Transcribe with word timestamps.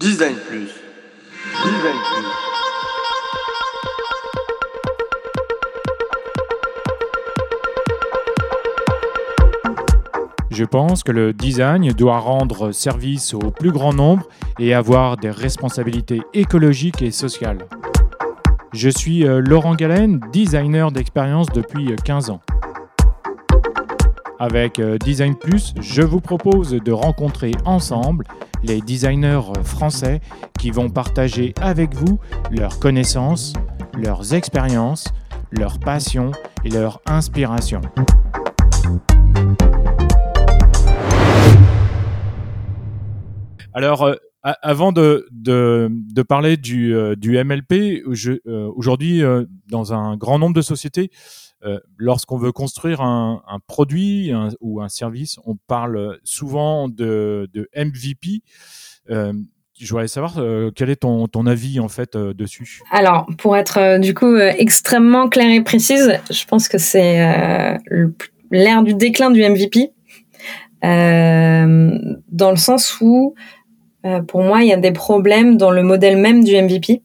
Design 0.00 0.34
Plus. 0.48 0.70
Design 1.62 1.98
Plus. 2.08 2.26
Je 10.50 10.64
pense 10.64 11.02
que 11.02 11.12
le 11.12 11.34
design 11.34 11.92
doit 11.92 12.18
rendre 12.18 12.72
service 12.72 13.34
au 13.34 13.50
plus 13.50 13.72
grand 13.72 13.92
nombre 13.92 14.26
et 14.58 14.72
avoir 14.72 15.18
des 15.18 15.30
responsabilités 15.30 16.22
écologiques 16.32 17.02
et 17.02 17.10
sociales. 17.10 17.68
Je 18.72 18.88
suis 18.88 19.26
euh, 19.26 19.42
Laurent 19.42 19.74
Galen, 19.74 20.18
designer 20.32 20.92
d'expérience 20.92 21.48
depuis 21.48 21.94
15 22.06 22.30
ans. 22.30 22.40
Avec 24.40 24.78
euh, 24.78 24.96
Design 24.96 25.36
Plus, 25.36 25.74
je 25.82 26.00
vous 26.00 26.22
propose 26.22 26.70
de 26.70 26.92
rencontrer 26.92 27.52
ensemble 27.66 28.24
les 28.62 28.80
designers 28.80 29.52
français 29.64 30.22
qui 30.58 30.70
vont 30.70 30.88
partager 30.88 31.52
avec 31.60 31.94
vous 31.94 32.18
leurs 32.50 32.78
connaissances, 32.78 33.52
leurs 33.92 34.32
expériences, 34.32 35.04
leurs 35.50 35.78
passions 35.78 36.30
et 36.64 36.70
leurs 36.70 37.02
inspirations. 37.04 37.82
Alors, 43.74 44.04
euh, 44.04 44.14
avant 44.42 44.92
de, 44.92 45.26
de, 45.30 45.88
de 45.90 46.22
parler 46.22 46.56
du, 46.56 46.94
euh, 46.94 47.14
du 47.14 47.42
MLP, 47.42 48.02
euh, 48.06 48.70
aujourd'hui, 48.74 49.22
euh, 49.22 49.44
dans 49.68 49.92
un 49.92 50.16
grand 50.16 50.38
nombre 50.38 50.54
de 50.54 50.62
sociétés, 50.62 51.10
lorsqu'on 51.98 52.38
veut 52.38 52.52
construire 52.52 53.02
un, 53.02 53.42
un 53.46 53.58
produit 53.58 54.32
ou 54.62 54.80
un 54.80 54.88
service, 54.88 55.38
on 55.44 55.56
parle 55.56 56.18
souvent 56.24 56.88
de, 56.88 57.50
de 57.52 57.68
MVP. 57.76 58.40
Je 59.10 59.88
voudrais 59.90 60.08
savoir 60.08 60.42
quel 60.74 60.88
est 60.88 61.02
ton, 61.02 61.26
ton 61.28 61.44
avis 61.44 61.78
en 61.78 61.88
fait 61.88 62.16
dessus? 62.16 62.80
Alors, 62.90 63.26
pour 63.36 63.58
être 63.58 63.98
du 64.00 64.14
coup 64.14 64.38
extrêmement 64.38 65.28
claire 65.28 65.50
et 65.50 65.62
précise, 65.62 66.18
je 66.30 66.46
pense 66.46 66.66
que 66.66 66.78
c'est 66.78 67.78
l'ère 68.50 68.82
du 68.82 68.94
déclin 68.94 69.30
du 69.30 69.42
MVP, 69.42 69.92
dans 70.80 72.50
le 72.50 72.56
sens 72.56 73.02
où, 73.02 73.34
pour 74.26 74.42
moi, 74.42 74.62
il 74.62 74.68
y 74.68 74.72
a 74.72 74.76
des 74.76 74.92
problèmes 74.92 75.56
dans 75.56 75.70
le 75.70 75.82
modèle 75.82 76.16
même 76.16 76.42
du 76.44 76.54
MVP. 76.60 77.02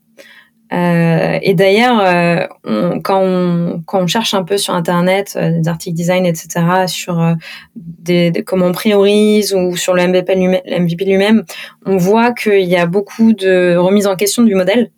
Euh, 0.74 1.38
et 1.44 1.54
d'ailleurs, 1.54 2.00
euh, 2.02 2.98
quand, 3.04 3.22
on, 3.22 3.82
quand 3.86 4.02
on 4.02 4.08
cherche 4.08 4.34
un 4.34 4.44
peu 4.44 4.58
sur 4.58 4.74
Internet 4.74 5.36
euh, 5.38 5.60
des 5.62 5.68
articles 5.68 5.96
design, 5.96 6.26
etc., 6.26 6.48
sur 6.88 7.22
euh, 7.22 7.34
des, 7.76 8.32
des- 8.32 8.44
comment 8.44 8.66
on 8.66 8.72
priorise 8.72 9.54
ou 9.54 9.76
sur 9.78 9.94
le 9.94 10.08
MVP 10.08 10.34
lui-même, 10.36 10.88
lui-même, 10.88 11.44
on 11.86 11.98
voit 11.98 12.34
qu'il 12.34 12.64
y 12.66 12.76
a 12.76 12.88
beaucoup 12.88 13.34
de 13.34 13.76
remise 13.78 14.08
en 14.08 14.16
question 14.16 14.42
du 14.44 14.56
modèle. 14.56 14.90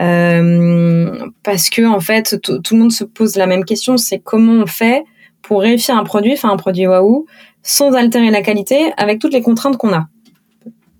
Euh, 0.00 1.16
parce 1.44 1.70
que 1.70 1.86
en 1.86 2.00
fait, 2.00 2.36
tout 2.42 2.74
le 2.74 2.80
monde 2.80 2.92
se 2.92 3.04
pose 3.04 3.36
la 3.36 3.46
même 3.46 3.64
question, 3.64 3.96
c'est 3.96 4.18
comment 4.18 4.62
on 4.62 4.66
fait 4.66 5.04
pour 5.42 5.60
réussir 5.60 5.96
un 5.96 6.04
produit, 6.04 6.36
faire 6.36 6.50
un 6.50 6.56
produit 6.56 6.86
waouh, 6.88 7.26
sans 7.62 7.92
altérer 7.92 8.30
la 8.30 8.42
qualité, 8.42 8.92
avec 8.96 9.20
toutes 9.20 9.32
les 9.32 9.42
contraintes 9.42 9.76
qu'on 9.76 9.92
a. 9.92 10.08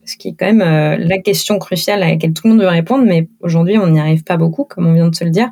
Ce 0.06 0.16
qui 0.16 0.28
est 0.28 0.34
quand 0.38 0.46
même 0.46 0.62
euh, 0.62 0.96
la 0.98 1.18
question 1.18 1.58
cruciale 1.58 2.02
à 2.02 2.10
laquelle 2.10 2.32
tout 2.32 2.42
le 2.44 2.50
monde 2.50 2.60
doit 2.60 2.70
répondre, 2.70 3.04
mais 3.06 3.28
aujourd'hui 3.40 3.78
on 3.78 3.88
n'y 3.88 4.00
arrive 4.00 4.24
pas 4.24 4.36
beaucoup, 4.36 4.64
comme 4.64 4.86
on 4.86 4.92
vient 4.92 5.08
de 5.08 5.14
se 5.14 5.24
le 5.24 5.30
dire. 5.30 5.50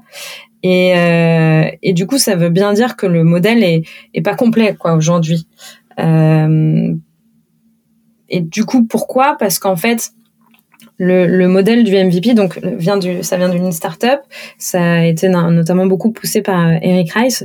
Et, 0.63 0.93
euh, 0.97 1.65
du 1.93 2.07
coup, 2.07 2.19
ça 2.19 2.37
veut 2.37 2.51
bien 2.51 2.73
dire 2.73 2.97
que 2.97 3.07
le 3.07 3.25
modèle 3.25 3.65
est, 3.65 4.21
pas 4.23 4.35
complet 4.35 4.77
quoi 4.79 4.95
aujourd'hui. 4.95 5.49
Euh, 5.99 6.95
et 8.29 8.41
du 8.41 8.65
coup, 8.65 8.87
pourquoi? 8.87 9.37
Parce 9.39 9.59
qu'en 9.59 9.75
fait, 9.75 10.11
le, 10.99 11.27
le 11.27 11.49
modèle 11.49 11.83
du 11.83 11.93
MVP, 11.93 12.35
donc 12.35 12.61
vient 12.63 12.97
du, 12.97 13.25
ça 13.25 13.37
vient 13.39 13.49
d'une 13.49 13.73
startup. 13.73 14.21
Ça 14.57 14.81
a 14.81 15.05
été 15.05 15.29
no- 15.29 15.51
notamment 15.51 15.87
beaucoup 15.87 16.13
poussé 16.13 16.43
par 16.43 16.73
Eric 16.81 17.13
Rice. 17.13 17.45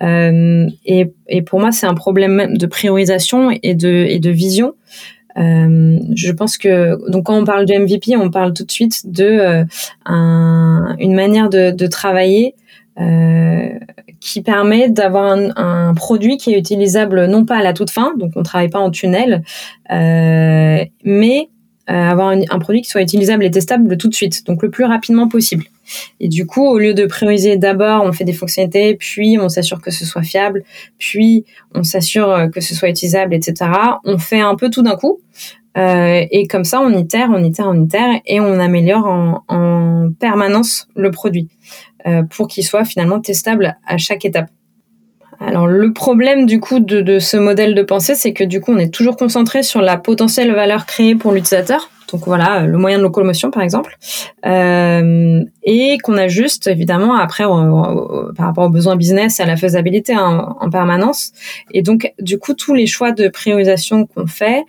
Et, 0.00 1.42
pour 1.46 1.60
moi, 1.60 1.70
c'est 1.70 1.86
un 1.86 1.94
problème 1.94 2.56
de 2.56 2.66
priorisation 2.66 3.50
et 3.62 3.74
de 3.74 4.30
vision. 4.30 4.74
Euh, 5.38 5.98
je 6.14 6.32
pense 6.32 6.56
que 6.56 7.10
donc 7.10 7.26
quand 7.26 7.38
on 7.38 7.44
parle 7.44 7.66
du 7.66 7.78
MVP, 7.78 8.16
on 8.16 8.30
parle 8.30 8.52
tout 8.52 8.64
de 8.64 8.70
suite 8.70 9.10
de 9.10 9.24
euh, 9.24 9.64
un, 10.06 10.96
une 10.98 11.14
manière 11.14 11.48
de, 11.48 11.70
de 11.70 11.86
travailler 11.86 12.54
euh, 12.98 13.68
qui 14.20 14.40
permet 14.40 14.88
d'avoir 14.88 15.32
un, 15.32 15.50
un 15.56 15.94
produit 15.94 16.38
qui 16.38 16.54
est 16.54 16.58
utilisable 16.58 17.26
non 17.26 17.44
pas 17.44 17.58
à 17.58 17.62
la 17.62 17.74
toute 17.74 17.90
fin, 17.90 18.14
donc 18.16 18.32
on 18.36 18.42
travaille 18.42 18.70
pas 18.70 18.78
en 18.78 18.90
tunnel, 18.90 19.42
euh, 19.92 20.84
mais 21.04 21.48
avoir 21.86 22.28
un, 22.28 22.58
produit 22.58 22.82
qui 22.82 22.90
soit 22.90 23.02
utilisable 23.02 23.44
et 23.44 23.50
testable 23.50 23.96
tout 23.96 24.08
de 24.08 24.14
suite, 24.14 24.44
donc 24.46 24.62
le 24.62 24.70
plus 24.70 24.84
rapidement 24.84 25.28
possible. 25.28 25.64
Et 26.20 26.28
du 26.28 26.46
coup, 26.46 26.66
au 26.66 26.78
lieu 26.78 26.94
de 26.94 27.06
prioriser 27.06 27.56
d'abord, 27.56 28.02
on 28.04 28.12
fait 28.12 28.24
des 28.24 28.32
fonctionnalités, 28.32 28.96
puis 28.96 29.38
on 29.40 29.48
s'assure 29.48 29.80
que 29.80 29.90
ce 29.90 30.04
soit 30.04 30.22
fiable, 30.22 30.64
puis 30.98 31.44
on 31.74 31.84
s'assure 31.84 32.30
euh, 32.30 32.48
que 32.48 32.60
ce 32.60 32.74
soit 32.74 32.88
utilisable, 32.88 33.34
etc. 33.34 33.70
On 34.04 34.18
fait 34.18 34.40
un 34.40 34.56
peu 34.56 34.70
tout 34.70 34.82
d'un 34.82 34.96
coup. 34.96 35.20
Euh, 35.76 36.24
et 36.30 36.46
comme 36.46 36.64
ça, 36.64 36.80
on 36.80 36.90
itère, 36.90 37.28
on 37.30 37.44
itère, 37.44 37.68
on 37.68 37.84
itère, 37.84 38.20
et 38.24 38.40
on 38.40 38.58
améliore 38.58 39.06
en, 39.06 39.44
en 39.48 40.10
permanence 40.18 40.88
le 40.96 41.10
produit 41.10 41.48
euh, 42.06 42.22
pour 42.22 42.48
qu'il 42.48 42.64
soit 42.64 42.84
finalement 42.84 43.20
testable 43.20 43.76
à 43.86 43.98
chaque 43.98 44.24
étape. 44.24 44.48
Alors 45.40 45.66
le 45.66 45.92
problème 45.92 46.46
du 46.46 46.60
coup 46.60 46.80
de, 46.80 47.00
de 47.00 47.18
ce 47.18 47.36
modèle 47.36 47.74
de 47.74 47.82
pensée, 47.82 48.14
c'est 48.14 48.32
que 48.32 48.44
du 48.44 48.60
coup 48.60 48.72
on 48.72 48.78
est 48.78 48.92
toujours 48.92 49.16
concentré 49.16 49.62
sur 49.62 49.82
la 49.82 49.96
potentielle 49.96 50.52
valeur 50.52 50.86
créée 50.86 51.14
pour 51.14 51.32
l'utilisateur. 51.32 51.90
Donc 52.12 52.22
voilà, 52.24 52.66
le 52.66 52.78
moyen 52.78 52.98
de 52.98 53.02
locomotion 53.02 53.50
par 53.50 53.64
exemple, 53.64 53.96
euh, 54.46 55.42
et 55.64 55.98
qu'on 55.98 56.16
ajuste 56.16 56.68
évidemment 56.68 57.16
après 57.16 57.44
euh, 57.44 57.48
euh, 57.48 58.32
par 58.36 58.46
rapport 58.46 58.64
aux 58.64 58.70
besoins 58.70 58.94
business 58.94 59.40
et 59.40 59.42
à 59.42 59.46
la 59.46 59.56
faisabilité 59.56 60.16
en, 60.16 60.56
en 60.60 60.70
permanence. 60.70 61.32
Et 61.72 61.82
donc 61.82 62.12
du 62.20 62.38
coup 62.38 62.54
tous 62.54 62.74
les 62.74 62.86
choix 62.86 63.10
de 63.10 63.26
priorisation 63.28 64.06
qu'on 64.06 64.28
fait, 64.28 64.64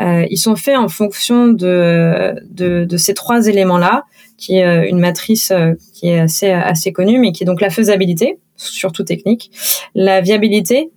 euh, 0.00 0.26
ils 0.30 0.36
sont 0.36 0.54
faits 0.54 0.76
en 0.76 0.88
fonction 0.88 1.48
de, 1.48 2.34
de, 2.50 2.84
de 2.84 2.96
ces 2.98 3.14
trois 3.14 3.46
éléments-là, 3.46 4.04
qui 4.36 4.58
est 4.58 4.66
euh, 4.66 4.86
une 4.86 4.98
matrice 4.98 5.50
euh, 5.50 5.72
qui 5.94 6.08
est 6.08 6.18
assez, 6.18 6.50
assez 6.50 6.92
connue, 6.92 7.18
mais 7.18 7.32
qui 7.32 7.44
est 7.44 7.46
donc 7.46 7.60
la 7.60 7.70
faisabilité, 7.70 8.38
surtout 8.70 9.04
technique, 9.04 9.50
la 9.94 10.20
viabilité, 10.20 10.90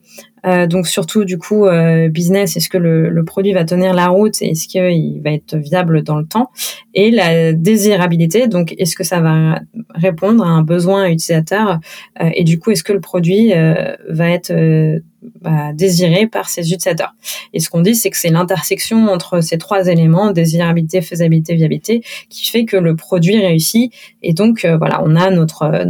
euh, 0.46 0.68
donc 0.68 0.88
surtout 0.88 1.26
du 1.26 1.38
coup 1.38 1.66
euh, 1.66 2.08
business, 2.08 2.56
est-ce 2.56 2.70
que 2.70 2.78
le, 2.78 3.26
produit 3.26 3.53
va 3.53 3.66
tenir 3.66 3.94
la 3.94 4.08
route 4.08 4.42
et 4.42 4.52
est-ce 4.52 4.68
qu'il 4.68 5.22
va 5.24 5.31
être 5.31 5.56
viable 5.56 6.03
dans 6.03 6.18
le 6.18 6.26
temps, 6.26 6.52
et 6.94 7.12
la 7.12 7.53
désirabilité, 7.53 8.48
donc 8.48 8.76
est-ce 8.78 8.96
que 8.96 9.03
ça 9.03 9.20
va 9.20 9.59
répondre 9.96 10.46
à 10.46 10.50
un 10.50 10.62
besoin 10.62 11.08
utilisateur 11.08 11.80
euh, 12.22 12.30
et 12.34 12.44
du 12.44 12.59
coup 12.59 12.72
est-ce 12.72 12.84
que 12.84 12.94
le 12.94 13.02
produit 13.02 13.53
euh, 13.53 13.96
va 14.09 14.30
être 14.30 14.52
euh, 14.52 15.00
bah, 15.46 15.74
désiré 15.74 16.26
par 16.26 16.50
ses 16.50 16.74
utilisateurs. 16.74 17.14
Et 17.54 17.60
ce 17.60 17.70
qu'on 17.70 17.82
dit, 17.82 17.94
c'est 17.94 18.10
que 18.10 18.18
c'est 18.18 18.30
l'intersection 18.30 19.10
entre 19.10 19.42
ces 19.42 19.60
trois 19.60 19.86
éléments, 19.86 20.32
désirabilité, 20.32 21.02
faisabilité, 21.02 21.54
viabilité, 21.54 22.02
qui 22.30 22.50
fait 22.50 22.66
que 22.66 22.78
le 22.78 22.96
produit 22.96 23.38
réussit. 23.38 23.94
Et 24.24 24.34
donc, 24.34 24.66
euh, 24.66 24.76
voilà, 24.76 25.04
on 25.06 25.16
a 25.16 25.30
notre, 25.30 25.62
euh, 25.62 25.86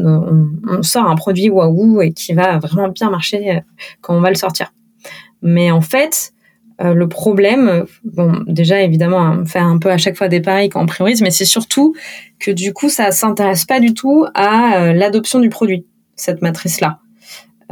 on, 0.68 0.84
sort 0.84 1.10
un 1.10 1.16
produit 1.16 1.50
waouh 1.50 2.02
et 2.02 2.12
qui 2.12 2.34
va 2.34 2.58
vraiment 2.58 2.90
bien 2.90 3.10
marcher 3.10 3.50
euh, 3.50 3.60
quand 4.02 4.18
on 4.18 4.20
va 4.20 4.28
le 4.28 4.36
sortir. 4.36 4.74
Mais 5.42 5.72
en 5.72 5.82
fait, 5.82 6.34
le 6.82 7.08
problème, 7.08 7.86
bon, 8.04 8.44
déjà 8.48 8.82
évidemment, 8.82 9.38
on 9.40 9.46
fait 9.46 9.60
un 9.60 9.78
peu 9.78 9.90
à 9.90 9.98
chaque 9.98 10.18
fois 10.18 10.28
des 10.28 10.42
paris 10.42 10.68
quand 10.68 10.84
on 10.84 10.86
priorise, 10.86 11.22
mais 11.22 11.32
c'est 11.32 11.46
surtout 11.46 11.96
que 12.40 12.52
du 12.52 12.74
coup, 12.74 12.90
ça 12.90 13.12
s'intéresse 13.12 13.64
pas 13.64 13.80
du 13.80 13.94
tout 13.94 14.26
à 14.34 14.92
l'adoption 14.92 15.40
du 15.40 15.48
produit, 15.48 15.86
cette 16.18 16.42
matrice-là. 16.42 17.00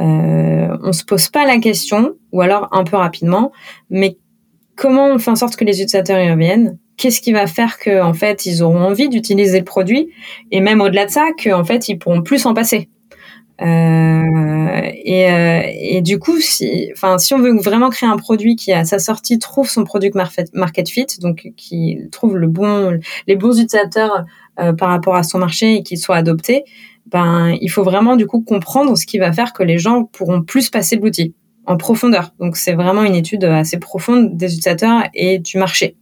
Euh, 0.00 0.76
on 0.82 0.92
se 0.92 1.04
pose 1.04 1.28
pas 1.28 1.46
la 1.46 1.58
question, 1.58 2.14
ou 2.32 2.40
alors 2.40 2.68
un 2.72 2.84
peu 2.84 2.96
rapidement, 2.96 3.52
mais 3.90 4.18
comment 4.76 5.08
on 5.08 5.18
fait 5.18 5.30
en 5.30 5.36
sorte 5.36 5.56
que 5.56 5.64
les 5.64 5.80
utilisateurs 5.80 6.18
y 6.18 6.30
reviennent? 6.30 6.78
Qu'est-ce 6.96 7.20
qui 7.20 7.32
va 7.32 7.46
faire 7.46 7.78
que 7.78 8.02
en 8.02 8.14
fait 8.14 8.46
ils 8.46 8.62
auront 8.62 8.82
envie 8.82 9.08
d'utiliser 9.08 9.58
le 9.58 9.64
produit? 9.64 10.10
Et 10.50 10.60
même 10.60 10.80
au-delà 10.80 11.06
de 11.06 11.10
ça 11.10 11.28
que 11.36 11.50
en 11.50 11.64
fait 11.64 11.88
ils 11.88 11.98
pourront 11.98 12.22
plus 12.22 12.38
s'en 12.38 12.54
passer. 12.54 12.88
Euh, 13.62 14.80
et, 15.04 15.30
euh, 15.30 15.62
et 15.72 16.02
du 16.02 16.18
coup, 16.18 16.40
si, 16.40 16.90
enfin, 16.92 17.18
si 17.18 17.34
on 17.34 17.38
veut 17.38 17.56
vraiment 17.56 17.88
créer 17.88 18.08
un 18.08 18.16
produit 18.16 18.56
qui 18.56 18.72
à 18.72 18.84
sa 18.84 18.98
sortie 18.98 19.38
trouve 19.38 19.68
son 19.68 19.84
produit 19.84 20.10
market 20.12 20.88
fit, 20.88 21.06
donc 21.20 21.52
qui 21.56 21.98
trouve 22.10 22.36
le 22.36 22.48
bon, 22.48 22.98
les 23.28 23.36
bons 23.36 23.60
utilisateurs 23.60 24.24
euh, 24.58 24.72
par 24.72 24.88
rapport 24.88 25.14
à 25.14 25.22
son 25.22 25.38
marché 25.38 25.76
et 25.76 25.82
qui 25.82 25.96
soit 25.96 26.16
adopté, 26.16 26.64
ben 27.14 27.56
il 27.60 27.68
faut 27.68 27.84
vraiment 27.84 28.16
du 28.16 28.26
coup 28.26 28.42
comprendre 28.42 28.98
ce 28.98 29.06
qui 29.06 29.18
va 29.18 29.32
faire 29.32 29.52
que 29.52 29.62
les 29.62 29.78
gens 29.78 30.04
pourront 30.04 30.42
plus 30.42 30.68
passer 30.68 30.96
l'outil 30.96 31.36
en 31.64 31.76
profondeur. 31.76 32.34
Donc 32.40 32.56
c'est 32.56 32.74
vraiment 32.74 33.04
une 33.04 33.14
étude 33.14 33.44
assez 33.44 33.78
profonde 33.78 34.36
des 34.36 34.46
utilisateurs 34.46 35.04
et 35.14 35.38
du 35.38 35.58
marché. 35.58 35.96